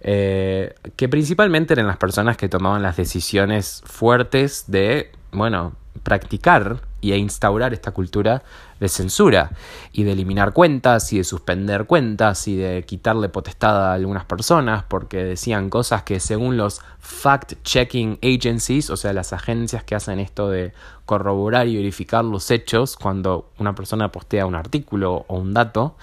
Eh, 0.00 0.74
que 0.96 1.06
principalmente 1.10 1.74
eran 1.74 1.86
las 1.86 1.98
personas 1.98 2.38
que 2.38 2.48
tomaban 2.48 2.82
las 2.82 2.96
decisiones 2.96 3.82
fuertes 3.84 4.64
de, 4.68 5.12
bueno, 5.32 5.74
practicar 6.02 6.80
y 7.00 7.12
a 7.12 7.16
instaurar 7.16 7.72
esta 7.72 7.92
cultura 7.92 8.42
de 8.80 8.88
censura 8.88 9.50
y 9.92 10.04
de 10.04 10.12
eliminar 10.12 10.52
cuentas 10.52 11.12
y 11.12 11.18
de 11.18 11.24
suspender 11.24 11.86
cuentas 11.86 12.48
y 12.48 12.56
de 12.56 12.84
quitarle 12.84 13.28
potestad 13.28 13.90
a 13.90 13.94
algunas 13.94 14.24
personas 14.24 14.84
porque 14.84 15.24
decían 15.24 15.70
cosas 15.70 16.02
que 16.02 16.20
según 16.20 16.56
los 16.56 16.80
fact-checking 17.00 18.18
agencies, 18.22 18.90
o 18.90 18.96
sea, 18.96 19.12
las 19.12 19.32
agencias 19.32 19.84
que 19.84 19.94
hacen 19.94 20.18
esto 20.18 20.48
de 20.48 20.72
corroborar 21.06 21.68
y 21.68 21.76
verificar 21.76 22.24
los 22.24 22.50
hechos 22.50 22.96
cuando 22.96 23.50
una 23.58 23.74
persona 23.74 24.10
postea 24.12 24.46
un 24.46 24.54
artículo 24.54 25.24
o 25.28 25.38
un 25.38 25.54
dato, 25.54 25.96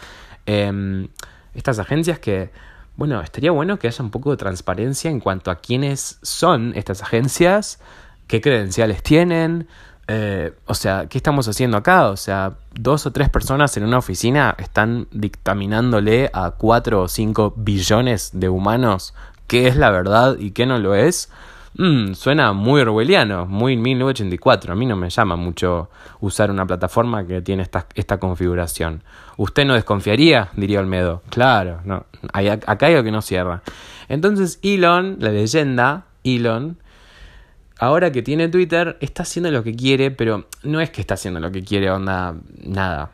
em, 0.45 1.07
estas 1.53 1.79
agencias 1.79 2.19
que 2.19 2.51
bueno, 2.97 3.19
estaría 3.21 3.51
bueno 3.51 3.77
que 3.77 3.87
haya 3.87 4.03
un 4.03 4.09
poco 4.09 4.31
de 4.31 4.37
transparencia 4.37 5.11
en 5.11 5.19
cuanto 5.19 5.51
a 5.51 5.55
quiénes 5.55 6.17
son 6.21 6.71
estas 6.75 7.01
agencias, 7.03 7.79
qué 8.27 8.39
credenciales 8.39 9.03
tienen, 9.03 9.67
eh, 10.07 10.53
o 10.65 10.73
sea, 10.73 11.07
¿qué 11.07 11.17
estamos 11.17 11.47
haciendo 11.47 11.77
acá? 11.77 12.09
O 12.09 12.17
sea, 12.17 12.53
dos 12.73 13.05
o 13.05 13.11
tres 13.11 13.29
personas 13.29 13.75
en 13.77 13.83
una 13.83 13.97
oficina 13.97 14.55
están 14.59 15.07
dictaminándole 15.11 16.29
a 16.33 16.51
cuatro 16.51 17.03
o 17.03 17.07
cinco 17.07 17.53
billones 17.55 18.31
de 18.33 18.49
humanos 18.49 19.13
qué 19.47 19.67
es 19.67 19.77
la 19.77 19.89
verdad 19.89 20.37
y 20.39 20.51
qué 20.51 20.65
no 20.65 20.79
lo 20.79 20.95
es. 20.95 21.29
Mm, 21.77 22.13
suena 22.13 22.53
muy 22.53 22.81
orwelliano, 22.81 23.45
muy 23.45 23.75
1984. 23.75 24.73
A 24.73 24.75
mí 24.75 24.85
no 24.85 24.95
me 24.95 25.09
llama 25.09 25.35
mucho 25.35 25.89
usar 26.21 26.49
una 26.49 26.65
plataforma 26.65 27.27
que 27.27 27.41
tiene 27.41 27.63
esta, 27.63 27.87
esta 27.95 28.17
configuración. 28.17 29.03
¿Usted 29.37 29.65
no 29.65 29.73
desconfiaría? 29.73 30.49
diría 30.55 30.79
Olmedo. 30.79 31.21
Claro, 31.29 31.81
no. 31.83 32.05
acá 32.31 32.85
hay 32.85 32.93
algo 32.93 33.03
que 33.03 33.11
no 33.11 33.21
cierra. 33.21 33.61
Entonces, 34.07 34.59
Elon, 34.61 35.17
la 35.19 35.31
leyenda, 35.31 36.05
Elon, 36.23 36.77
ahora 37.79 38.11
que 38.11 38.21
tiene 38.21 38.47
Twitter, 38.47 38.97
está 39.01 39.23
haciendo 39.23 39.51
lo 39.51 39.63
que 39.63 39.75
quiere, 39.75 40.11
pero 40.11 40.47
no 40.63 40.81
es 40.81 40.89
que 40.89 41.01
está 41.01 41.15
haciendo 41.15 41.39
lo 41.39 41.51
que 41.51 41.63
quiere, 41.63 41.89
onda, 41.89 42.35
nada, 42.63 43.11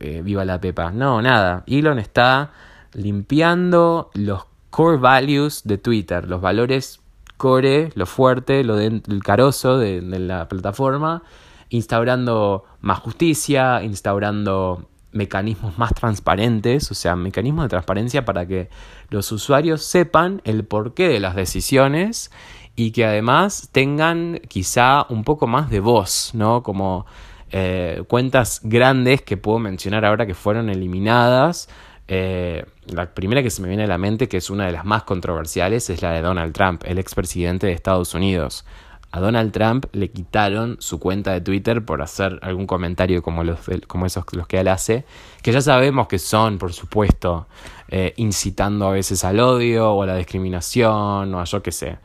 eh, 0.00 0.22
viva 0.22 0.44
la 0.44 0.60
pepa, 0.60 0.90
no, 0.90 1.20
nada. 1.20 1.64
Elon 1.66 1.98
está 1.98 2.52
limpiando 2.92 4.10
los 4.14 4.46
core 4.70 4.98
values 4.98 5.62
de 5.64 5.78
Twitter, 5.78 6.28
los 6.28 6.40
valores 6.40 7.00
core, 7.36 7.90
lo 7.94 8.06
fuerte, 8.06 8.64
lo 8.64 8.76
del 8.76 9.02
carozo 9.22 9.78
de, 9.78 10.00
la 10.02 10.48
plataforma, 10.48 11.22
instaurando 11.68 12.64
más 12.80 13.00
justicia, 13.00 13.82
instaurando 13.82 14.88
mecanismos 15.12 15.78
más 15.78 15.94
transparentes, 15.94 16.90
o 16.90 16.94
sea, 16.94 17.16
mecanismos 17.16 17.66
de 17.66 17.68
transparencia 17.68 18.24
para 18.24 18.46
que 18.46 18.68
los 19.10 19.30
usuarios 19.30 19.84
sepan 19.84 20.42
el 20.44 20.64
porqué 20.64 21.08
de 21.08 21.20
las 21.20 21.36
decisiones 21.36 22.30
y 22.76 22.90
que 22.90 23.04
además 23.04 23.68
tengan 23.72 24.40
quizá 24.48 25.06
un 25.08 25.24
poco 25.24 25.46
más 25.46 25.70
de 25.70 25.80
voz, 25.80 26.30
¿no? 26.34 26.62
Como 26.62 27.06
eh, 27.50 28.02
cuentas 28.08 28.60
grandes 28.64 29.22
que 29.22 29.36
puedo 29.36 29.58
mencionar 29.58 30.04
ahora 30.04 30.26
que 30.26 30.34
fueron 30.34 30.68
eliminadas. 30.70 31.68
Eh, 32.08 32.64
la 32.86 33.14
primera 33.14 33.42
que 33.42 33.50
se 33.50 33.62
me 33.62 33.68
viene 33.68 33.84
a 33.84 33.86
la 33.86 33.98
mente, 33.98 34.28
que 34.28 34.36
es 34.36 34.50
una 34.50 34.66
de 34.66 34.72
las 34.72 34.84
más 34.84 35.04
controversiales, 35.04 35.88
es 35.88 36.02
la 36.02 36.12
de 36.12 36.20
Donald 36.20 36.52
Trump, 36.52 36.82
el 36.84 36.98
expresidente 36.98 37.66
de 37.66 37.72
Estados 37.72 38.14
Unidos. 38.14 38.64
A 39.12 39.20
Donald 39.20 39.52
Trump 39.52 39.86
le 39.92 40.10
quitaron 40.10 40.76
su 40.80 40.98
cuenta 40.98 41.32
de 41.32 41.40
Twitter 41.40 41.84
por 41.84 42.02
hacer 42.02 42.40
algún 42.42 42.66
comentario 42.66 43.22
como, 43.22 43.44
los, 43.44 43.60
como 43.86 44.06
esos 44.06 44.24
los 44.32 44.48
que 44.48 44.58
él 44.58 44.66
hace, 44.66 45.04
que 45.40 45.52
ya 45.52 45.60
sabemos 45.60 46.08
que 46.08 46.18
son, 46.18 46.58
por 46.58 46.72
supuesto, 46.72 47.46
eh, 47.86 48.12
incitando 48.16 48.88
a 48.88 48.90
veces 48.90 49.22
al 49.22 49.38
odio 49.38 49.92
o 49.92 50.02
a 50.02 50.06
la 50.06 50.16
discriminación 50.16 51.32
o 51.32 51.40
a 51.40 51.44
yo 51.44 51.62
qué 51.62 51.70
sé. 51.70 51.98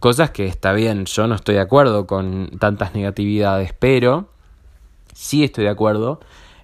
Cosas 0.00 0.30
que 0.30 0.46
está 0.46 0.72
bien, 0.72 1.04
yo 1.04 1.26
no 1.26 1.34
estoy 1.34 1.56
de 1.56 1.60
acuerdo 1.60 2.06
con 2.06 2.52
tantas 2.58 2.94
negatividades, 2.94 3.74
pero 3.78 4.30
sí 5.12 5.44
estoy 5.44 5.64
de 5.64 5.70
acuerdo 5.70 6.20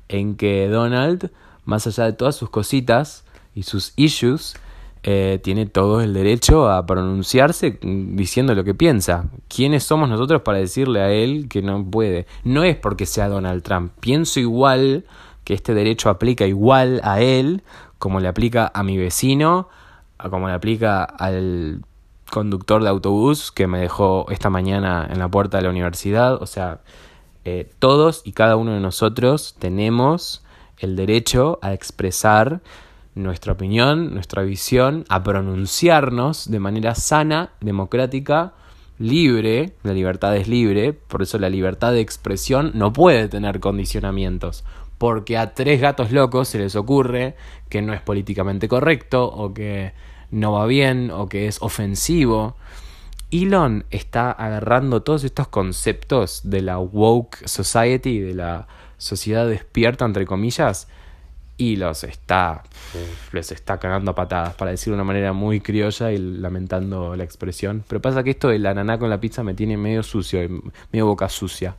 en 0.09 0.37
que 0.37 0.69
Donald, 0.69 1.31
más 1.67 1.87
allá 1.87 2.05
de 2.05 2.15
todas 2.15 2.35
sus 2.35 2.49
cositas 2.49 3.25
y 3.55 3.65
sus 3.65 3.93
issues, 3.97 4.55
eh, 5.03 5.39
tiene 5.43 5.67
todo 5.67 6.01
el 6.01 6.15
derecho 6.15 6.71
a 6.71 6.87
pronunciarse 6.87 7.79
diciendo 7.83 8.55
lo 8.55 8.65
que 8.65 8.75
piensa. 8.75 9.27
¿Quiénes 9.55 9.85
somos 9.85 10.09
nosotros 10.09 10.41
para 10.41 10.57
decirle 10.57 11.03
a 11.03 11.11
él 11.11 11.47
que 11.51 11.61
no 11.61 11.85
puede? 11.85 12.27
No 12.43 12.65
es 12.65 12.77
porque 12.77 13.05
sea 13.05 13.29
Donald 13.29 13.63
Trump. 13.63 13.93
Pienso 14.01 14.41
igual 14.41 15.05
que 15.45 15.53
este 15.53 15.75
derecho 15.75 16.09
aplica 16.09 16.47
igual 16.47 17.03
a 17.05 17.21
él 17.21 17.63
como 17.99 18.19
le 18.19 18.29
aplica 18.29 18.73
a 18.73 18.83
mi 18.83 18.97
vecino, 18.97 19.69
como 20.31 20.49
le 20.49 20.55
aplica 20.55 21.05
al 21.05 21.83
conductor 22.31 22.83
de 22.83 22.89
autobús 22.89 23.53
que 23.53 23.67
me 23.67 23.79
dejó 23.79 24.27
esta 24.31 24.51
mañana 24.51 25.09
en 25.11 25.19
la 25.19 25.29
puerta 25.29 25.59
de 25.59 25.65
la 25.65 25.71
universidad. 25.71 26.43
O 26.43 26.47
sea, 26.47 26.81
eh, 27.45 27.71
todos 27.79 28.23
y 28.25 28.33
cada 28.33 28.57
uno 28.57 28.73
de 28.73 28.81
nosotros 28.81 29.57
tenemos 29.59 30.43
el 30.79 30.97
derecho 30.97 31.59
a 31.63 31.73
expresar 31.73 32.61
nuestra 33.15 33.55
opinión, 33.55 34.13
nuestra 34.13 34.43
visión, 34.43 35.05
a 35.09 35.23
pronunciarnos 35.23 36.51
de 36.51 36.61
manera 36.61 36.95
sana, 36.95 37.51
democrática, 37.61 38.53
libre, 38.99 39.73
la 39.83 39.93
libertad 39.93 40.37
es 40.37 40.49
libre, 40.49 40.93
por 40.93 41.23
eso 41.23 41.39
la 41.39 41.49
libertad 41.49 41.93
de 41.93 42.01
expresión 42.01 42.73
no 42.75 42.93
puede 42.93 43.29
tener 43.29 43.61
condicionamientos, 43.61 44.65
porque 44.99 45.39
a 45.39 45.55
tres 45.55 45.81
gatos 45.81 46.13
locos 46.13 46.49
se 46.49 46.59
les 46.59 46.77
ocurre 46.77 47.37
que 47.69 47.83
no 47.83 47.93
es 47.93 48.01
políticamente 48.01 48.69
correcto 48.69 49.25
o 49.25 49.53
que 49.55 49.93
no 50.31 50.53
va 50.53 50.67
bien 50.67 51.11
o 51.11 51.29
que 51.29 51.47
es 51.47 51.61
ofensivo. 51.63 52.57
Elon 53.31 53.85
está 53.91 54.31
agarrando 54.31 55.03
todos 55.03 55.25
estos 55.25 55.49
conceptos 55.49 56.43
de 56.45 56.63
la 56.63 56.79
woke 56.79 57.47
society, 57.47 58.21
de 58.21 58.35
la 58.35 58.69
sociedad 58.99 59.47
despierta, 59.49 60.05
entre 60.05 60.27
comillas, 60.27 60.89
y 61.59 61.77
los 61.77 62.05
está, 62.05 62.63
les 63.33 63.51
está 63.51 63.79
cagando 63.79 64.11
a 64.11 64.15
patadas, 64.15 64.55
para 64.55 64.71
decirlo 64.71 64.97
de 64.97 65.03
una 65.03 65.07
manera 65.07 65.33
muy 65.33 65.61
criolla 65.61 66.13
y 66.13 66.19
lamentando 66.19 67.17
la 67.17 67.25
expresión. 67.25 67.83
Pero 67.89 68.01
pasa 68.01 68.23
que 68.23 68.31
esto 68.31 68.49
del 68.49 68.67
ananá 68.67 68.99
con 68.99 69.11
la 69.11 69.21
pizza 69.21 69.43
me 69.43 69.55
tiene 69.55 69.77
medio 69.77 70.03
sucio, 70.03 70.41
medio 70.93 71.07
boca 71.07 71.29
sucia. 71.29 71.77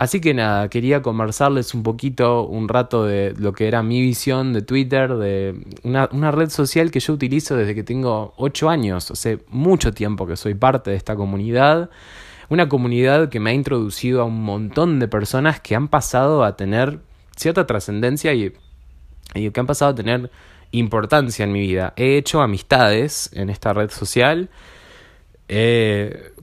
Así 0.00 0.22
que 0.22 0.32
nada, 0.32 0.70
quería 0.70 1.02
conversarles 1.02 1.74
un 1.74 1.82
poquito, 1.82 2.44
un 2.46 2.68
rato 2.70 3.04
de 3.04 3.34
lo 3.36 3.52
que 3.52 3.68
era 3.68 3.82
mi 3.82 4.00
visión 4.00 4.54
de 4.54 4.62
Twitter, 4.62 5.14
de 5.16 5.62
una, 5.82 6.30
red 6.30 6.48
social 6.48 6.90
que 6.90 7.00
yo 7.00 7.12
utilizo 7.12 7.54
desde 7.54 7.74
que 7.74 7.82
tengo 7.82 8.32
8 8.38 8.70
años, 8.70 9.10
hace 9.10 9.40
mucho 9.48 9.92
tiempo 9.92 10.26
que 10.26 10.38
soy 10.38 10.54
parte 10.54 10.90
de 10.90 10.96
esta 10.96 11.16
comunidad. 11.16 11.90
Una 12.48 12.66
comunidad 12.70 13.28
que 13.28 13.40
me 13.40 13.50
ha 13.50 13.52
introducido 13.52 14.22
a 14.22 14.24
un 14.24 14.42
montón 14.42 15.00
de 15.00 15.06
personas 15.06 15.60
que 15.60 15.76
han 15.76 15.88
pasado 15.88 16.44
a 16.44 16.56
tener 16.56 17.00
cierta 17.36 17.66
trascendencia 17.66 18.32
y, 18.32 18.54
y 19.34 19.50
que 19.50 19.60
han 19.60 19.66
pasado 19.66 19.90
a 19.90 19.94
tener 19.94 20.30
importancia 20.70 21.44
en 21.44 21.52
mi 21.52 21.60
vida. 21.60 21.92
He 21.96 22.16
hecho 22.16 22.40
amistades 22.40 23.28
en 23.34 23.50
esta 23.50 23.74
red 23.74 23.90
social. 23.90 24.48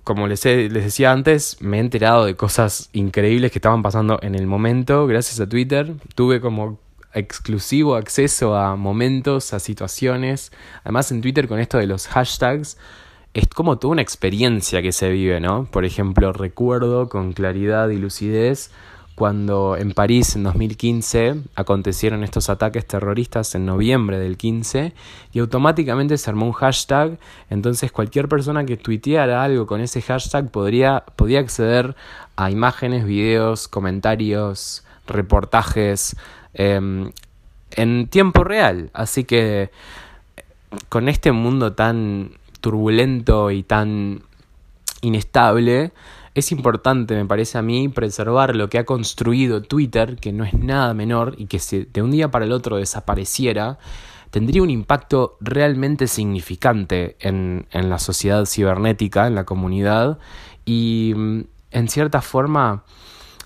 Como 0.07 0.25
les, 0.25 0.45
les 0.45 0.71
decía 0.71 1.11
antes, 1.11 1.57
me 1.59 1.75
he 1.75 1.79
enterado 1.81 2.23
de 2.23 2.37
cosas 2.37 2.89
increíbles 2.93 3.51
que 3.51 3.57
estaban 3.57 3.83
pasando 3.83 4.19
en 4.21 4.35
el 4.35 4.47
momento 4.47 5.05
gracias 5.05 5.41
a 5.41 5.49
Twitter. 5.49 5.95
Tuve 6.15 6.39
como 6.39 6.79
exclusivo 7.13 7.97
acceso 7.97 8.55
a 8.55 8.77
momentos, 8.77 9.53
a 9.53 9.59
situaciones. 9.59 10.53
Además 10.85 11.11
en 11.11 11.19
Twitter 11.19 11.49
con 11.49 11.59
esto 11.59 11.77
de 11.77 11.87
los 11.87 12.07
hashtags 12.07 12.77
es 13.33 13.47
como 13.49 13.79
toda 13.79 13.91
una 13.91 14.01
experiencia 14.01 14.81
que 14.81 14.93
se 14.93 15.09
vive, 15.09 15.41
¿no? 15.41 15.65
Por 15.65 15.83
ejemplo, 15.83 16.31
recuerdo 16.31 17.09
con 17.09 17.33
claridad 17.33 17.89
y 17.89 17.97
lucidez 17.97 18.71
cuando 19.17 19.75
en 19.75 19.93
París 19.93 20.35
en 20.35 20.43
2015 20.43 21.37
acontecieron 21.55 22.23
estos 22.23 22.51
ataques 22.51 22.85
terroristas 22.85 23.55
en 23.55 23.65
noviembre 23.65 24.19
del 24.19 24.37
15 24.37 24.93
y 25.33 25.39
automáticamente 25.39 26.19
se 26.19 26.29
armó 26.29 26.45
un 26.45 26.51
hashtag, 26.51 27.17
entonces 27.49 27.91
cualquier 27.91 28.29
persona 28.29 28.63
que 28.63 28.77
tuiteara 28.77 29.41
algo 29.43 29.65
con 29.65 29.81
ese 29.81 30.03
hashtag 30.03 30.51
podría, 30.51 31.03
podía 31.15 31.39
acceder 31.39 31.95
a 32.35 32.51
imágenes, 32.51 33.05
videos, 33.05 33.67
comentarios, 33.67 34.83
reportajes 35.07 36.15
em, 36.53 37.11
en 37.71 38.09
tiempo 38.09 38.43
real. 38.43 38.91
Así 38.93 39.23
que 39.23 39.71
con 40.89 41.09
este 41.09 41.31
mundo 41.31 41.73
tan 41.73 42.33
turbulento 42.61 43.49
y 43.49 43.63
tan 43.63 44.21
inestable, 45.01 45.91
es 46.39 46.51
importante, 46.51 47.15
me 47.15 47.25
parece 47.25 47.57
a 47.57 47.61
mí, 47.61 47.89
preservar 47.89 48.55
lo 48.55 48.69
que 48.69 48.77
ha 48.77 48.85
construido 48.85 49.61
Twitter, 49.61 50.17
que 50.17 50.31
no 50.31 50.43
es 50.43 50.53
nada 50.53 50.93
menor, 50.93 51.35
y 51.37 51.45
que 51.47 51.59
si 51.59 51.85
de 51.85 52.01
un 52.01 52.11
día 52.11 52.29
para 52.29 52.45
el 52.45 52.51
otro 52.51 52.77
desapareciera, 52.77 53.79
tendría 54.29 54.61
un 54.61 54.69
impacto 54.69 55.37
realmente 55.39 56.07
significante 56.07 57.17
en, 57.19 57.67
la 57.71 57.99
sociedad 57.99 58.45
cibernética, 58.45 59.27
en 59.27 59.35
la 59.35 59.45
comunidad, 59.45 60.19
y 60.65 61.13
mm, 61.15 61.41
en 61.71 61.87
cierta 61.87 62.21
forma... 62.21 62.83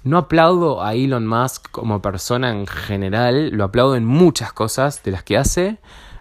No 0.04 0.18
aplaudo 0.18 0.84
a 0.84 0.96
Elon 0.96 1.28
Musk 1.28 1.70
como 1.70 2.02
persona 2.02 2.50
en 2.50 2.66
general, 2.66 3.50
lo 3.50 3.66
aplaudo 3.66 3.96
en 3.96 4.04
muchas 4.04 4.52
cosas 4.52 5.04
de 5.04 5.12
las 5.12 5.22
que 5.22 5.38
hace, 5.38 5.78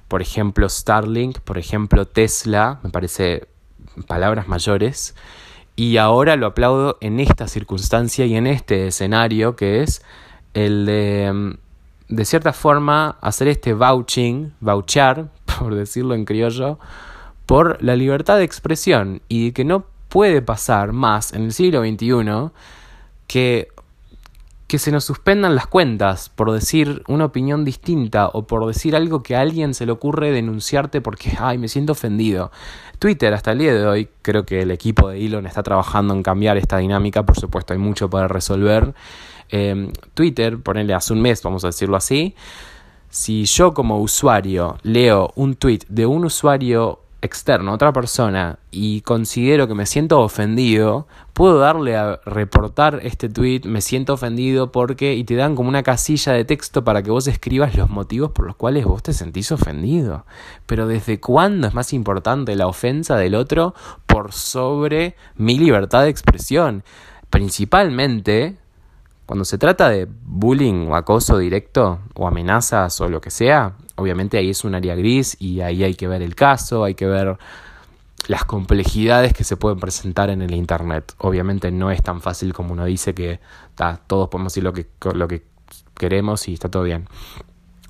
por 0.06 0.20
ejemplo 0.20 0.68
Starlink, 0.68 1.38
por 1.38 1.56
ejemplo 1.56 2.04
Tesla, 2.04 2.78
me 2.82 2.90
parece 2.90 3.48
palabras 4.06 4.48
mayores, 4.48 5.14
y 5.80 5.96
ahora 5.96 6.36
lo 6.36 6.44
aplaudo 6.44 6.98
en 7.00 7.20
esta 7.20 7.48
circunstancia 7.48 8.26
y 8.26 8.36
en 8.36 8.46
este 8.46 8.88
escenario 8.88 9.56
que 9.56 9.82
es 9.82 10.02
el 10.52 10.84
de, 10.84 11.32
mm, 11.32 12.14
de 12.14 12.24
cierta 12.26 12.52
forma, 12.52 13.16
hacer 13.22 13.48
este 13.48 13.72
vouching, 13.72 14.52
vouchar, 14.60 15.30
por 15.58 15.74
decirlo 15.74 16.14
en 16.14 16.26
criollo, 16.26 16.78
por 17.46 17.82
la 17.82 17.96
libertad 17.96 18.36
de 18.36 18.44
expresión 18.44 19.22
y 19.26 19.52
que 19.52 19.64
no 19.64 19.86
puede 20.10 20.42
pasar 20.42 20.92
más 20.92 21.32
en 21.32 21.44
el 21.44 21.52
siglo 21.54 21.80
XXI 21.80 22.50
que 23.26 23.68
que 24.70 24.78
se 24.78 24.92
nos 24.92 25.02
suspendan 25.02 25.56
las 25.56 25.66
cuentas 25.66 26.28
por 26.28 26.52
decir 26.52 27.02
una 27.08 27.24
opinión 27.24 27.64
distinta 27.64 28.28
o 28.28 28.46
por 28.46 28.64
decir 28.68 28.94
algo 28.94 29.20
que 29.20 29.34
a 29.34 29.40
alguien 29.40 29.74
se 29.74 29.84
le 29.84 29.90
ocurre 29.90 30.30
denunciarte 30.30 31.00
porque, 31.00 31.32
ay, 31.40 31.58
me 31.58 31.66
siento 31.66 31.90
ofendido. 31.90 32.52
Twitter 33.00 33.32
hasta 33.32 33.52
el 33.52 33.58
día 33.58 33.72
de 33.72 33.86
hoy, 33.86 34.08
creo 34.20 34.44
que 34.44 34.60
el 34.60 34.70
equipo 34.70 35.08
de 35.08 35.24
Elon 35.24 35.46
está 35.46 35.62
trabajando 35.62 36.12
en 36.12 36.22
cambiar 36.22 36.58
esta 36.58 36.76
dinámica, 36.76 37.24
por 37.24 37.34
supuesto 37.34 37.72
hay 37.72 37.78
mucho 37.78 38.10
para 38.10 38.28
resolver. 38.28 38.94
Eh, 39.48 39.90
Twitter, 40.12 40.58
ponerle 40.58 40.92
hace 40.92 41.14
un 41.14 41.22
mes, 41.22 41.42
vamos 41.42 41.64
a 41.64 41.68
decirlo 41.68 41.96
así, 41.96 42.36
si 43.08 43.46
yo 43.46 43.72
como 43.72 43.98
usuario 44.00 44.76
leo 44.82 45.32
un 45.34 45.54
tweet 45.54 45.80
de 45.88 46.04
un 46.04 46.26
usuario 46.26 46.99
externo, 47.22 47.72
otra 47.72 47.92
persona, 47.92 48.58
y 48.70 49.02
considero 49.02 49.68
que 49.68 49.74
me 49.74 49.86
siento 49.86 50.20
ofendido, 50.20 51.06
puedo 51.32 51.58
darle 51.58 51.96
a 51.96 52.20
reportar 52.24 53.00
este 53.02 53.28
tweet, 53.28 53.62
me 53.64 53.80
siento 53.80 54.14
ofendido 54.14 54.72
porque, 54.72 55.14
y 55.14 55.24
te 55.24 55.34
dan 55.34 55.54
como 55.54 55.68
una 55.68 55.82
casilla 55.82 56.32
de 56.32 56.44
texto 56.44 56.84
para 56.84 57.02
que 57.02 57.10
vos 57.10 57.26
escribas 57.26 57.74
los 57.74 57.90
motivos 57.90 58.30
por 58.30 58.46
los 58.46 58.56
cuales 58.56 58.84
vos 58.84 59.02
te 59.02 59.12
sentís 59.12 59.52
ofendido. 59.52 60.24
Pero 60.66 60.86
¿desde 60.86 61.20
cuándo 61.20 61.66
es 61.66 61.74
más 61.74 61.92
importante 61.92 62.56
la 62.56 62.66
ofensa 62.66 63.16
del 63.16 63.34
otro 63.34 63.74
por 64.06 64.32
sobre 64.32 65.16
mi 65.36 65.58
libertad 65.58 66.04
de 66.04 66.10
expresión? 66.10 66.84
Principalmente 67.28 68.59
cuando 69.30 69.44
se 69.44 69.58
trata 69.58 69.88
de 69.88 70.08
bullying 70.24 70.88
o 70.88 70.96
acoso 70.96 71.38
directo 71.38 72.00
o 72.16 72.26
amenazas 72.26 73.00
o 73.00 73.08
lo 73.08 73.20
que 73.20 73.30
sea, 73.30 73.76
obviamente 73.94 74.38
ahí 74.38 74.50
es 74.50 74.64
un 74.64 74.74
área 74.74 74.96
gris 74.96 75.36
y 75.38 75.60
ahí 75.60 75.84
hay 75.84 75.94
que 75.94 76.08
ver 76.08 76.20
el 76.20 76.34
caso, 76.34 76.82
hay 76.82 76.96
que 76.96 77.06
ver 77.06 77.38
las 78.26 78.44
complejidades 78.44 79.32
que 79.32 79.44
se 79.44 79.56
pueden 79.56 79.78
presentar 79.78 80.30
en 80.30 80.42
el 80.42 80.52
Internet. 80.52 81.14
Obviamente 81.18 81.70
no 81.70 81.92
es 81.92 82.02
tan 82.02 82.20
fácil 82.20 82.52
como 82.52 82.72
uno 82.72 82.86
dice 82.86 83.14
que 83.14 83.38
todos 84.08 84.28
podemos 84.30 84.52
decir 84.52 84.64
lo 84.64 84.72
que, 84.72 84.88
lo 85.14 85.28
que 85.28 85.44
queremos 85.94 86.48
y 86.48 86.54
está 86.54 86.68
todo 86.68 86.82
bien. 86.82 87.06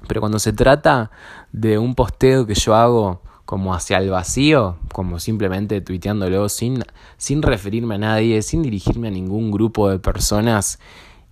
Pero 0.08 0.20
cuando 0.20 0.38
se 0.38 0.52
trata 0.52 1.10
de 1.52 1.78
un 1.78 1.94
posteo 1.94 2.44
que 2.46 2.54
yo 2.54 2.74
hago 2.74 3.22
como 3.46 3.72
hacia 3.72 3.96
el 3.96 4.10
vacío, 4.10 4.76
como 4.92 5.18
simplemente 5.18 5.80
tuiteándolo 5.80 6.50
sin, 6.50 6.84
sin 7.16 7.40
referirme 7.40 7.94
a 7.94 7.98
nadie, 7.98 8.42
sin 8.42 8.60
dirigirme 8.60 9.08
a 9.08 9.10
ningún 9.10 9.50
grupo 9.50 9.88
de 9.88 9.98
personas 9.98 10.78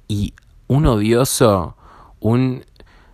y 0.09 0.35
un 0.67 0.87
odioso, 0.87 1.77
un, 2.21 2.65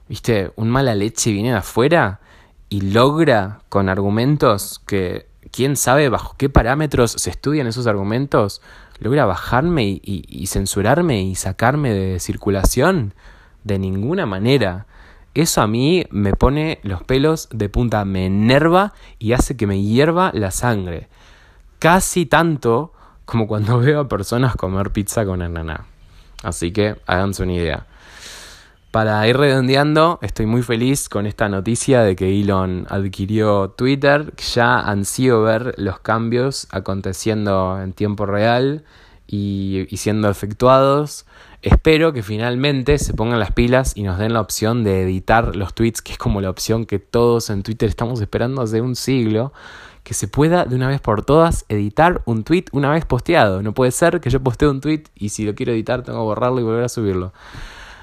viste, 0.09 0.53
un 0.57 0.71
mala 0.71 0.95
leche 0.95 1.33
viene 1.33 1.51
de 1.51 1.59
afuera 1.59 2.21
y 2.69 2.81
logra 2.81 3.61
con 3.69 3.89
argumentos 3.89 4.81
que 4.87 5.27
quién 5.51 5.77
sabe 5.77 6.09
bajo 6.09 6.37
qué 6.39 6.49
parámetros 6.49 7.13
se 7.13 7.31
estudian 7.31 7.67
esos 7.67 7.87
argumentos, 7.87 8.63
logra 9.01 9.27
bajarme 9.27 9.85
y, 9.85 10.01
y 10.03 10.47
censurarme 10.47 11.23
y 11.23 11.35
sacarme 11.35 11.93
de 11.93 12.21
circulación 12.21 13.15
de 13.65 13.79
ninguna 13.79 14.25
manera. 14.25 14.87
Eso 15.35 15.63
a 15.63 15.67
mí 15.67 16.07
me 16.11 16.35
pone 16.35 16.79
los 16.83 17.03
pelos 17.03 17.49
de 17.53 17.69
punta, 17.69 18.05
me 18.05 18.27
enerva 18.27 18.93
y 19.19 19.33
hace 19.33 19.57
que 19.57 19.67
me 19.67 19.83
hierva 19.83 20.31
la 20.33 20.53
sangre. 20.53 21.09
Casi 21.81 22.25
tanto 22.25 22.93
como 23.25 23.49
cuando 23.49 23.79
veo 23.81 24.01
a 24.01 24.09
personas 24.09 24.55
comer 24.55 24.93
pizza 24.93 25.25
con 25.25 25.43
ananá. 25.43 25.87
Así 26.45 26.73
que 26.73 26.97
háganse 27.07 27.43
una 27.43 27.55
idea. 27.55 27.87
Para 28.91 29.27
ir 29.27 29.37
redondeando, 29.37 30.21
estoy 30.23 30.47
muy 30.47 30.63
feliz 30.63 31.09
con 31.09 31.27
esta 31.27 31.49
noticia 31.49 32.03
de 32.03 32.15
que 32.15 32.41
Elon 32.41 32.87
adquirió 32.89 33.71
Twitter. 33.71 34.33
Ya 34.55 34.79
han 34.79 35.05
sido 35.05 35.43
ver 35.43 35.75
los 35.79 35.99
cambios 35.99 36.69
aconteciendo 36.71 37.81
en 37.83 37.93
tiempo 37.93 38.25
real 38.25 38.85
y, 39.27 39.87
y 39.91 39.97
siendo 39.97 40.31
efectuados. 40.31 41.27
Espero 41.61 42.13
que 42.13 42.23
finalmente 42.23 42.99
se 42.99 43.15
pongan 43.15 43.41
las 43.41 43.51
pilas 43.51 43.97
y 43.97 44.05
nos 44.05 44.19
den 44.19 44.33
la 44.33 44.41
opción 44.41 44.85
de 44.85 45.03
editar 45.03 45.57
los 45.57 45.75
tweets, 45.75 46.01
que 46.01 46.13
es 46.13 46.19
como 46.19 46.41
la 46.41 46.51
opción 46.51 46.85
que 46.85 47.01
todos 47.01 47.51
en 47.51 47.65
Twitter 47.65 47.89
estamos 47.89 48.21
esperando 48.21 48.63
hace 48.63 48.81
un 48.81 48.95
siglo, 48.95 49.53
que 50.05 50.15
se 50.15 50.29
pueda 50.29 50.67
de 50.67 50.77
una 50.77 50.87
vez 50.87 51.01
por 51.01 51.25
todas 51.25 51.65
editar 51.69 52.23
un 52.27 52.45
tweet 52.45 52.67
una 52.73 52.91
vez 52.91 53.07
posteado. 53.07 53.63
No 53.63 53.73
puede 53.73 53.91
ser 53.91 54.21
que 54.21 54.31
yo 54.31 54.41
postee 54.41 54.69
un 54.69 54.81
tweet 54.81 55.05
y 55.17 55.31
si 55.31 55.45
lo 55.45 55.55
quiero 55.55 55.73
editar 55.73 56.03
tengo 56.03 56.19
que 56.19 56.25
borrarlo 56.25 56.61
y 56.61 56.63
volver 56.63 56.85
a 56.85 56.89
subirlo. 56.89 57.33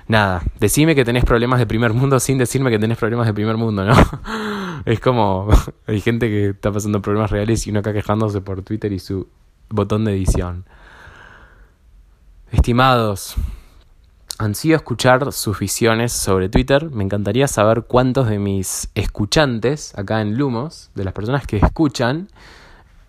Nada, 0.08 0.44
decime 0.60 0.96
que 0.96 1.06
tenés 1.06 1.24
problemas 1.24 1.60
de 1.60 1.68
primer 1.68 1.94
mundo 1.94 2.20
sin 2.20 2.38
decirme 2.38 2.72
que 2.72 2.80
tenés 2.80 2.98
problemas 2.98 3.28
de 3.28 3.34
primer 3.34 3.56
mundo, 3.56 3.86
¿no? 3.86 3.94
es 4.86 5.00
como, 5.00 5.48
hay 5.88 6.02
gente 6.02 6.28
que 6.28 6.50
está 6.50 6.72
pasando 6.72 7.02
problemas 7.02 7.32
reales 7.32 7.66
y 7.68 7.70
uno 7.70 7.80
acá 7.80 7.94
quejándose 7.94 8.42
por 8.42 8.64
Twitter 8.64 8.92
y 8.92 9.00
su 9.00 9.28
botón 9.70 10.04
de 10.04 10.14
edición. 10.14 10.66
Estimados, 12.52 13.36
han 14.42 14.56
sido 14.56 14.76
escuchar 14.76 15.32
sus 15.32 15.60
visiones 15.60 16.12
sobre 16.12 16.50
Twitter. 16.50 16.90
Me 16.90 17.04
encantaría 17.04 17.48
saber 17.48 17.84
cuántos 17.84 18.28
de 18.28 18.40
mis 18.40 18.90
escuchantes 18.96 19.98
acá 19.98 20.22
en 20.22 20.38
Lumos, 20.38 20.90
de 20.96 21.04
las 21.04 21.14
personas 21.14 21.46
que 21.46 21.58
escuchan, 21.58 22.28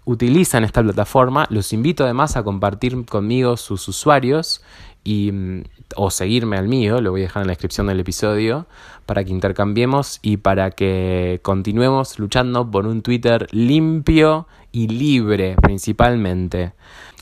utilizan 0.04 0.62
esta 0.64 0.82
plataforma. 0.82 1.46
Los 1.48 1.72
invito 1.72 2.04
además 2.04 2.36
a 2.36 2.42
compartir 2.42 3.04
conmigo 3.06 3.56
sus 3.56 3.88
usuarios 3.88 4.62
y, 5.04 5.32
mm, 5.32 5.62
o 5.96 6.10
seguirme 6.10 6.58
al 6.58 6.68
mío, 6.68 7.00
lo 7.00 7.10
voy 7.12 7.22
a 7.22 7.24
dejar 7.24 7.42
en 7.42 7.46
la 7.46 7.52
descripción 7.52 7.86
del 7.86 8.00
episodio, 8.00 8.66
para 9.06 9.24
que 9.24 9.30
intercambiemos 9.30 10.18
y 10.22 10.36
para 10.36 10.70
que 10.70 11.40
continuemos 11.42 12.18
luchando 12.18 12.70
por 12.70 12.86
un 12.86 13.02
Twitter 13.02 13.48
limpio 13.52 14.46
y 14.70 14.88
libre 14.88 15.56
principalmente. 15.60 16.72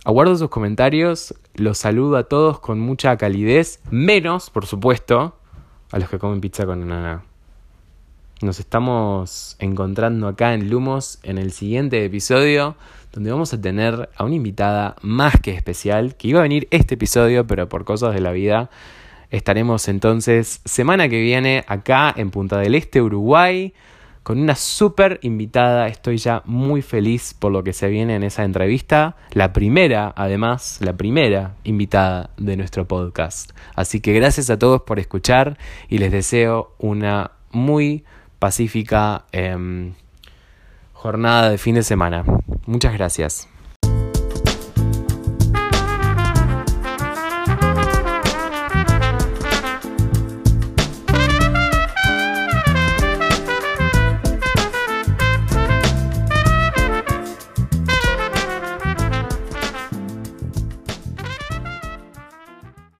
Aguardo 0.02 0.34
sus 0.34 0.48
comentarios, 0.48 1.34
los 1.54 1.76
saludo 1.76 2.16
a 2.16 2.24
todos 2.24 2.58
con 2.58 2.80
mucha 2.80 3.18
calidez, 3.18 3.80
menos, 3.90 4.48
por 4.48 4.64
supuesto, 4.64 5.36
a 5.92 5.98
los 5.98 6.08
que 6.08 6.18
comen 6.18 6.40
pizza 6.40 6.64
con 6.64 6.82
ananá. 6.82 7.22
Nos 8.40 8.60
estamos 8.60 9.56
encontrando 9.58 10.26
acá 10.26 10.54
en 10.54 10.70
Lumos 10.70 11.18
en 11.22 11.36
el 11.36 11.52
siguiente 11.52 12.02
episodio, 12.02 12.76
donde 13.12 13.30
vamos 13.30 13.52
a 13.52 13.60
tener 13.60 14.08
a 14.16 14.24
una 14.24 14.36
invitada 14.36 14.96
más 15.02 15.38
que 15.38 15.52
especial, 15.52 16.16
que 16.16 16.28
iba 16.28 16.38
a 16.38 16.44
venir 16.44 16.66
este 16.70 16.94
episodio, 16.94 17.46
pero 17.46 17.68
por 17.68 17.84
cosas 17.84 18.14
de 18.14 18.22
la 18.22 18.32
vida 18.32 18.70
estaremos 19.30 19.86
entonces 19.88 20.62
semana 20.64 21.10
que 21.10 21.20
viene 21.20 21.62
acá 21.68 22.14
en 22.16 22.30
Punta 22.30 22.56
del 22.56 22.74
Este, 22.74 23.02
Uruguay 23.02 23.74
con 24.22 24.38
una 24.38 24.54
súper 24.54 25.18
invitada. 25.22 25.88
Estoy 25.88 26.18
ya 26.18 26.42
muy 26.44 26.82
feliz 26.82 27.34
por 27.34 27.52
lo 27.52 27.64
que 27.64 27.72
se 27.72 27.88
viene 27.88 28.14
en 28.16 28.22
esa 28.22 28.44
entrevista. 28.44 29.16
La 29.32 29.52
primera, 29.52 30.12
además, 30.16 30.78
la 30.80 30.96
primera 30.96 31.54
invitada 31.64 32.30
de 32.36 32.56
nuestro 32.56 32.86
podcast. 32.86 33.52
Así 33.74 34.00
que 34.00 34.12
gracias 34.12 34.50
a 34.50 34.58
todos 34.58 34.82
por 34.82 34.98
escuchar 34.98 35.58
y 35.88 35.98
les 35.98 36.12
deseo 36.12 36.74
una 36.78 37.32
muy 37.50 38.04
pacífica 38.38 39.24
em, 39.32 39.94
jornada 40.92 41.50
de 41.50 41.58
fin 41.58 41.74
de 41.74 41.82
semana. 41.82 42.24
Muchas 42.66 42.92
gracias. 42.92 43.48